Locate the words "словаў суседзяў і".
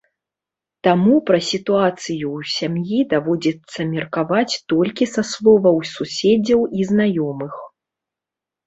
5.35-6.91